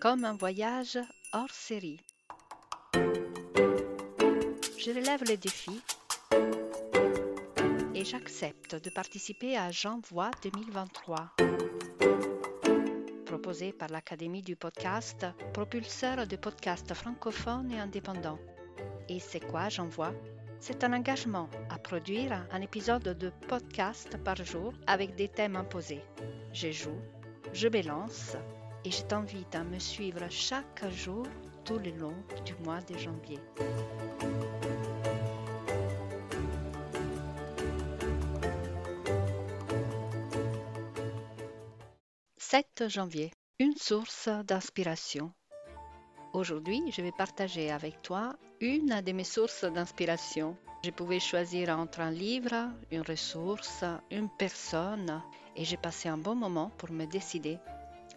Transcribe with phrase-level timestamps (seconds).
[0.00, 0.98] comme un voyage
[1.32, 2.00] hors série.
[2.94, 5.82] Je relève le défi
[7.94, 11.32] et j'accepte de participer à J'envoie 2023,
[13.24, 18.38] proposé par l'Académie du podcast, propulseur de podcasts francophones et indépendants.
[19.08, 20.12] Et c'est quoi J'envoie
[20.60, 26.04] C'est un engagement à produire un épisode de podcast par jour avec des thèmes imposés.
[26.52, 27.00] Je joue,
[27.52, 28.36] je balance
[28.86, 31.26] et je t'invite à me suivre chaque jour
[31.64, 32.14] tout le long
[32.44, 33.40] du mois de janvier.
[42.36, 43.32] 7 janvier.
[43.58, 45.32] Une source d'inspiration.
[46.32, 50.56] Aujourd'hui, je vais partager avec toi une de mes sources d'inspiration.
[50.84, 55.20] Je pouvais choisir entre un livre, une ressource, une personne,
[55.56, 57.58] et j'ai passé un bon moment pour me décider.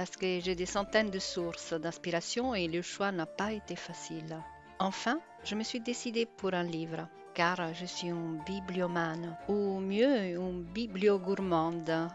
[0.00, 4.34] Parce que j'ai des centaines de sources d'inspiration et le choix n'a pas été facile.
[4.78, 10.38] Enfin, je me suis décidée pour un livre, car je suis une bibliomane, ou mieux,
[10.38, 12.08] une bibliogourmande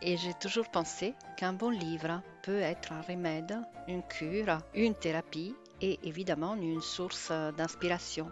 [0.00, 5.56] et j'ai toujours pensé qu'un bon livre peut être un remède, une cure, une thérapie
[5.80, 8.30] et évidemment une source d'inspiration.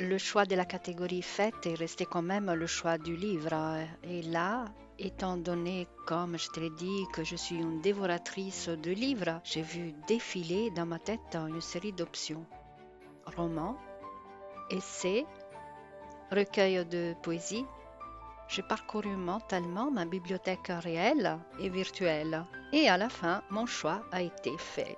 [0.00, 3.78] Le choix de la catégorie faite est resté quand même le choix du livre.
[4.04, 4.66] Et là,
[5.02, 9.62] étant donné, comme je te l'ai dit, que je suis une dévoratrice de livres, j'ai
[9.62, 12.46] vu défiler dans ma tête une série d'options.
[13.36, 13.76] Romans,
[14.70, 15.26] essais,
[16.30, 17.66] recueil de poésie,
[18.48, 24.22] j'ai parcouru mentalement ma bibliothèque réelle et virtuelle et à la fin, mon choix a
[24.22, 24.96] été fait.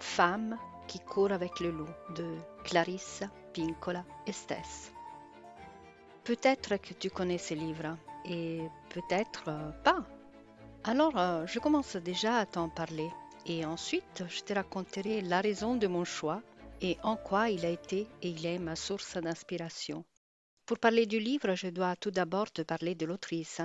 [0.00, 3.22] Femme qui court avec le loup de Clarisse
[3.54, 4.92] Pincola Estes.
[6.24, 7.96] Peut-être que tu connais ces livres
[8.28, 9.44] et peut-être
[9.84, 10.04] pas.
[10.84, 13.10] Alors, euh, je commence déjà à t'en parler
[13.46, 16.42] et ensuite je te raconterai la raison de mon choix
[16.80, 20.04] et en quoi il a été et il est ma source d'inspiration.
[20.66, 23.62] Pour parler du livre, je dois tout d'abord te parler de l'autrice.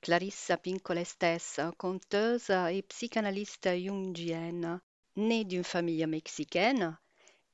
[0.00, 4.80] Clarissa Pinkola stessa, conteuse et psychanalyste jungienne,
[5.16, 6.98] née d'une famille mexicaine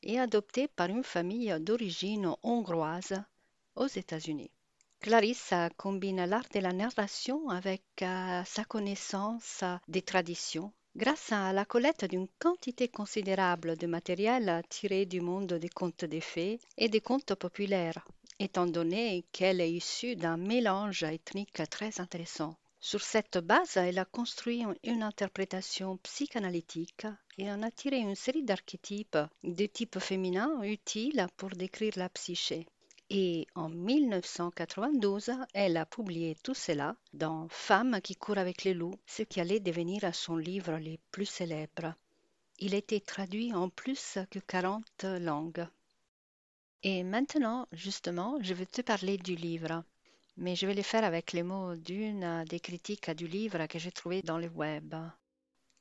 [0.02, 3.22] et adoptée par une famille d'origine hongroise
[3.76, 4.50] aux États-Unis.
[5.00, 11.64] Clarissa combine l'art de la narration avec euh, sa connaissance des traditions grâce à la
[11.64, 17.00] collecte d'une quantité considérable de matériel tiré du monde des contes des fées et des
[17.00, 18.04] contes populaires
[18.40, 22.56] étant donné qu'elle est issue d'un mélange ethnique très intéressant.
[22.80, 28.44] Sur cette base, elle a construit une interprétation psychanalytique et en a tiré une série
[28.44, 32.66] d'archétypes de type féminin utiles pour décrire la psyché.
[33.10, 38.98] Et en 1992, elle a publié tout cela dans Femmes qui courent avec les loups,
[39.06, 41.94] ce qui allait devenir son livre le plus célèbre.
[42.58, 45.66] Il a été traduit en plus que 40 langues.
[46.82, 49.84] Et maintenant, justement, je vais te parler du livre,
[50.36, 53.90] mais je vais le faire avec les mots d'une des critiques du livre que j'ai
[53.90, 54.94] trouvé dans le web.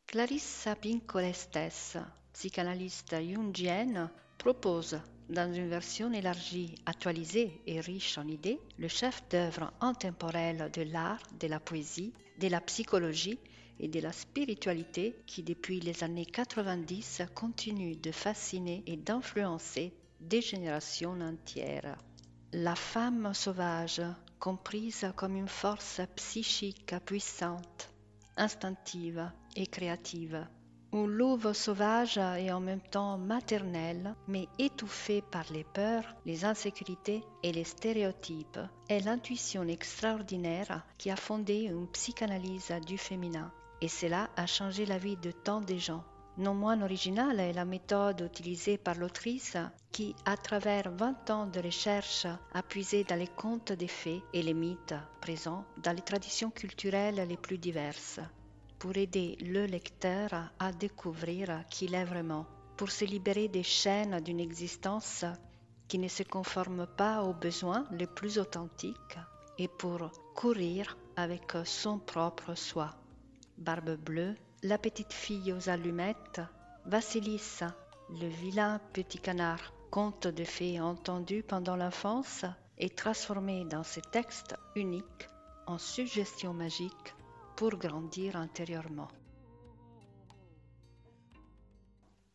[0.06, 2.00] Clarissa Pincolestes,
[2.32, 9.72] psychanalyste jungienne, propose, dans une version élargie, actualisée et riche en idées, le chef d'œuvre
[9.82, 13.40] intemporel de l'art, de la poésie, de la psychologie
[13.80, 20.42] et de la spiritualité qui, depuis les années 90, continue de fasciner et d'influencer des
[20.42, 21.98] générations entières.
[22.54, 24.02] La femme sauvage,
[24.40, 27.90] comprise comme une force psychique puissante,
[28.38, 30.48] instinctive et créative.
[30.98, 37.24] Une louve sauvage et en même temps maternelle, mais étouffée par les peurs, les insécurités
[37.44, 38.60] et les stéréotypes,
[38.90, 43.52] est l'intuition extraordinaire qui a fondé une psychanalyse du féminin.
[43.80, 46.04] Et cela a changé la vie de tant de gens.
[46.40, 49.56] Non moins originale est la méthode utilisée par l'autrice
[49.92, 54.42] qui, à travers 20 ans de recherche, a puisé dans les contes des fées et
[54.42, 58.20] les mythes présents dans les traditions culturelles les plus diverses,
[58.80, 64.20] pour aider le lecteur à découvrir qui il est vraiment, pour se libérer des chaînes
[64.22, 65.26] d'une existence
[65.88, 69.18] qui ne se conforme pas aux besoins les plus authentiques
[69.58, 72.96] et pour courir avec son propre soi.
[73.58, 76.42] Barbe bleue, la petite fille aux allumettes,
[76.86, 77.76] Vassilissa,
[78.10, 82.46] le vilain petit canard, conte de fées entendu pendant l'enfance,
[82.78, 85.28] est transformé dans ce texte unique
[85.66, 87.16] en suggestion magique
[87.58, 89.10] pour grandir intérieurement.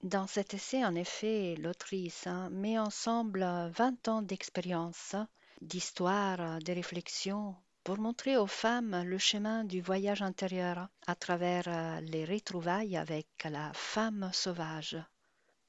[0.03, 5.15] Dans cet essai, en effet, l'autrice met ensemble 20 ans d'expérience,
[5.61, 7.55] d'histoire, de réflexion,
[7.85, 13.29] pour montrer aux femmes le chemin du voyage intérieur à travers euh, les retrouvailles avec
[13.45, 14.97] la femme sauvage.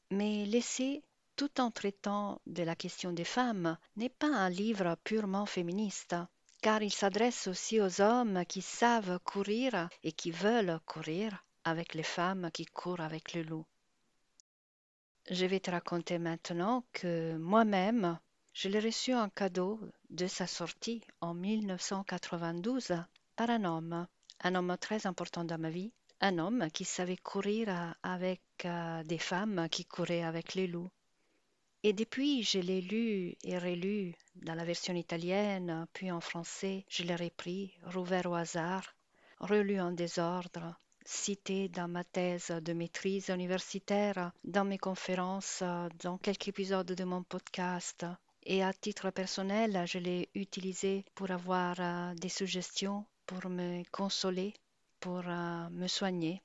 [0.10, 1.04] Mais laisser
[1.36, 6.16] tout en traitant de la question des femmes n'est pas un livre purement féministe,
[6.64, 12.04] car il s'adresse aussi aux hommes qui savent courir et qui veulent courir avec les
[12.04, 13.66] femmes qui courent avec le loup.
[15.30, 18.18] Je vais te raconter maintenant que moi-même,
[18.54, 19.78] je l'ai reçu en cadeau
[20.10, 22.94] de sa sortie en 1992
[23.36, 24.08] par un homme,
[24.42, 29.18] un homme très important dans ma vie, un homme qui savait courir avec euh, des
[29.18, 30.90] femmes qui couraient avec les loups.
[31.86, 37.04] Et depuis, je l'ai lu et relu dans la version italienne, puis en français, je
[37.04, 38.96] l'ai repris, rouvert au hasard,
[39.42, 45.62] relu en désordre, cité dans ma thèse de maîtrise universitaire, dans mes conférences,
[46.02, 48.06] dans quelques épisodes de mon podcast,
[48.46, 54.54] et à titre personnel, je l'ai utilisé pour avoir euh, des suggestions, pour me consoler,
[55.02, 56.42] pour euh, me soigner,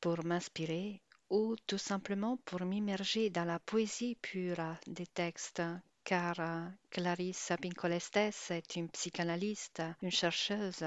[0.00, 5.62] pour m'inspirer ou tout simplement pour m'immerger dans la poésie pure des textes,
[6.02, 10.84] car euh, Clarisse Pincolestes est une psychanalyste, une chercheuse,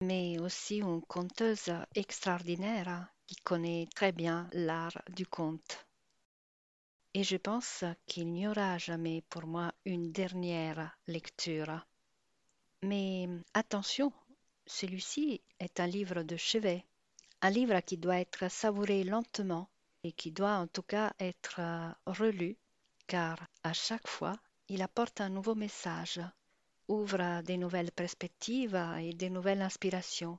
[0.00, 5.86] mais aussi une conteuse extraordinaire qui connaît très bien l'art du conte.
[7.12, 11.86] Et je pense qu'il n'y aura jamais pour moi une dernière lecture.
[12.82, 14.12] Mais attention,
[14.66, 16.84] celui-ci est un livre de chevet,
[17.42, 19.68] un livre qui doit être savouré lentement
[20.04, 21.60] et qui doit en tout cas être
[22.06, 22.56] relu,
[23.06, 24.36] car à chaque fois,
[24.68, 26.20] il apporte un nouveau message,
[26.88, 30.38] ouvre des nouvelles perspectives et des nouvelles inspirations.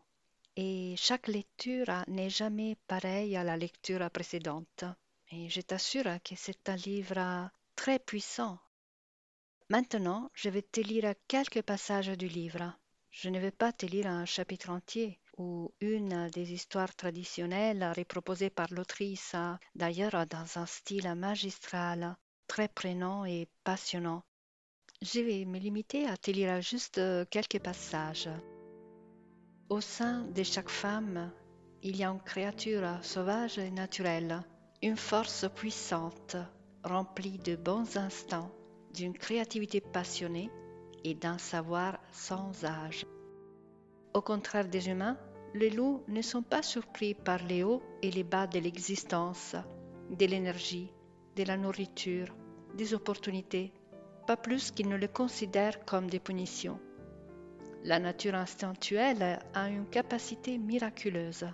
[0.56, 4.86] Et chaque lecture n'est jamais pareille à la lecture précédente.
[5.32, 8.58] Et je t'assure que c'est un livre très puissant.
[9.70, 12.74] Maintenant, je vais te lire quelques passages du livre.
[13.10, 18.50] Je ne vais pas te lire un chapitre entier ou une des histoires traditionnelles reproposées
[18.50, 19.36] par l'autrice,
[19.76, 22.16] d'ailleurs dans un style magistral,
[22.48, 24.24] très prenant et passionnant.
[25.02, 28.30] Je vais me limiter à te lire juste quelques passages.
[29.70, 31.32] Au sein de chaque femme,
[31.82, 34.44] il y a une créature sauvage et naturelle
[34.82, 36.36] une force puissante,
[36.84, 38.52] remplie de bons instants,
[38.94, 40.52] d'une créativité passionnée
[41.04, 43.06] et d'un savoir sans âge.
[44.14, 45.18] Au contraire des humains,
[45.56, 49.56] les loups ne sont pas surpris par les hauts et les bas de l'existence,
[50.12, 50.92] de l'énergie,
[51.36, 52.28] de la nourriture,
[52.76, 53.74] des opportunités,
[54.28, 56.80] pas plus qu'ils ne les considèrent comme des punitions.
[57.84, 61.48] La nature instinctuelle a une capacité miraculeuse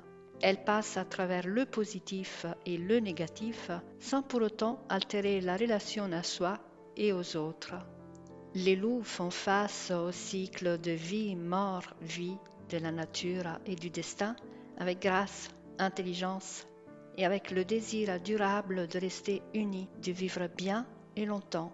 [0.43, 3.69] elle passe à travers le positif et le négatif
[3.99, 6.57] sans pour autant altérer la relation à soi
[6.97, 7.75] et aux autres.
[8.55, 12.37] Les loups font face au cycle de vie, mort, vie
[12.71, 14.35] de la nature et du destin
[14.77, 16.65] avec grâce, intelligence
[17.17, 21.73] et avec le désir durable de rester unis, de vivre bien et longtemps.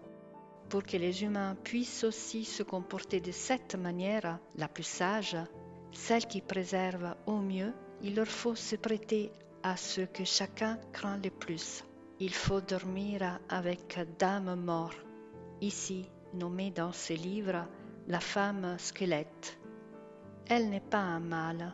[0.69, 5.38] Pour que les humains puissent aussi se comporter de cette manière, la plus sage,
[5.94, 7.71] celle qui préserve au mieux
[8.01, 9.31] il leur faut se prêter
[9.63, 11.83] à ce que chacun craint le plus.
[12.19, 14.94] Il faut dormir avec Dame Mort,
[15.61, 17.67] ici nommée dans ce livre
[18.07, 19.56] la femme squelette.
[20.49, 21.73] Elle n'est pas un mâle,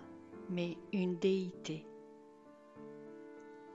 [0.50, 1.86] mais une déité.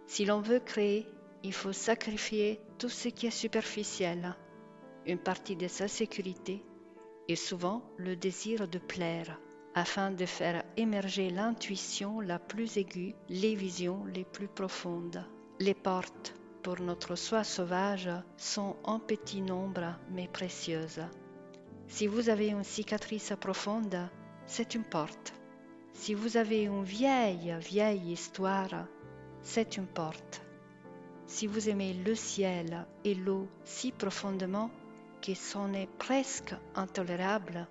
[0.09, 1.07] Si l'on veut créer,
[1.45, 4.37] il faut sacrifier tout ce qui est superficiel,
[5.07, 6.65] une partie de sa sécurité
[7.29, 9.39] et souvent le désir de plaire
[9.75, 15.25] afin de faire émerger l'intuition la plus aiguë, les visions les plus profondes.
[15.61, 21.03] Les portes pour notre soi sauvage sont en petit nombre mais précieuses.
[21.87, 24.09] Si vous avez une cicatrice profonde,
[24.49, 25.35] c'est une porte.
[25.93, 28.87] Si vous avez une vieille, vieille histoire,
[29.43, 30.43] c'est une porte.
[31.27, 34.71] Si vous aimez le ciel et l'eau si profondément
[35.21, 37.69] que c'en est presque intolérable,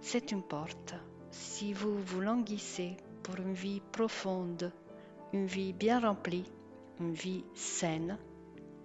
[0.00, 0.94] c'est une porte.
[1.30, 4.72] Si vous vous languissez pour une vie profonde,
[5.32, 6.50] une vie bien remplie,
[6.98, 8.18] une vie saine,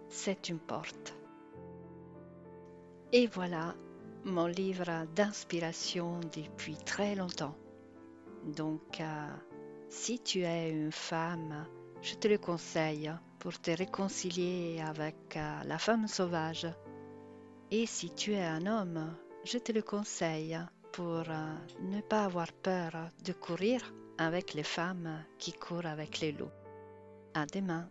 [0.10, 1.16] c'est une porte.
[3.12, 3.74] Et voilà
[4.26, 7.56] mon livre d'inspiration depuis très longtemps.
[8.46, 9.28] Donc, euh,
[9.90, 11.66] si tu es une femme,
[12.02, 16.68] je te le conseille pour te réconcilier avec euh, la femme sauvage.
[17.72, 20.60] Et si tu es un homme, je te le conseille
[20.92, 22.92] pour euh, ne pas avoir peur
[23.24, 26.52] de courir avec les femmes qui courent avec les loups.
[27.34, 27.90] À demain.